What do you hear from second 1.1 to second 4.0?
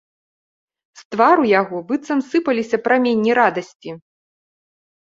твару яго быццам сыпаліся праменні радасці.